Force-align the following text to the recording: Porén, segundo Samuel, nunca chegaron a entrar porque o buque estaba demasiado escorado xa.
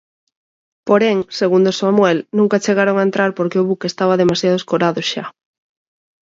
Porén, 0.87 1.17
segundo 1.39 1.69
Samuel, 1.81 2.19
nunca 2.39 2.61
chegaron 2.65 2.95
a 2.97 3.05
entrar 3.07 3.29
porque 3.37 3.59
o 3.61 3.67
buque 3.69 3.87
estaba 3.89 4.19
demasiado 4.21 4.57
escorado 4.59 4.99
xa. 5.11 5.25